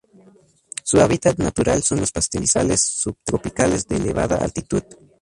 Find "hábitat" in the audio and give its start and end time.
0.99-1.37